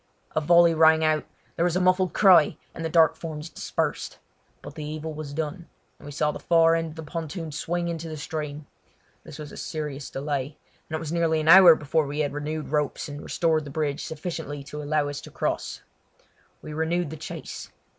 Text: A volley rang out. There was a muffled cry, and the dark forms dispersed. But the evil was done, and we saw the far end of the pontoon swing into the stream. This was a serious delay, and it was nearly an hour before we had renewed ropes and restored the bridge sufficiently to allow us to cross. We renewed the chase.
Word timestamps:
A 0.35 0.41
volley 0.41 0.73
rang 0.73 1.03
out. 1.05 1.25
There 1.55 1.63
was 1.63 1.75
a 1.75 1.79
muffled 1.79 2.11
cry, 2.11 2.57
and 2.73 2.83
the 2.83 2.89
dark 2.89 3.15
forms 3.15 3.49
dispersed. 3.51 4.17
But 4.63 4.73
the 4.73 4.83
evil 4.83 5.13
was 5.13 5.31
done, 5.31 5.67
and 5.99 6.07
we 6.07 6.11
saw 6.11 6.31
the 6.31 6.39
far 6.39 6.73
end 6.73 6.87
of 6.87 6.95
the 6.95 7.03
pontoon 7.03 7.51
swing 7.51 7.87
into 7.87 8.09
the 8.09 8.17
stream. 8.17 8.65
This 9.23 9.37
was 9.37 9.51
a 9.51 9.57
serious 9.57 10.09
delay, 10.09 10.57
and 10.89 10.95
it 10.95 10.99
was 10.99 11.11
nearly 11.11 11.39
an 11.39 11.47
hour 11.47 11.75
before 11.75 12.07
we 12.07 12.21
had 12.21 12.33
renewed 12.33 12.69
ropes 12.69 13.09
and 13.09 13.21
restored 13.21 13.63
the 13.63 13.69
bridge 13.69 14.03
sufficiently 14.03 14.63
to 14.63 14.81
allow 14.81 15.07
us 15.07 15.21
to 15.21 15.29
cross. 15.29 15.83
We 16.63 16.73
renewed 16.73 17.11
the 17.11 17.15
chase. 17.17 17.69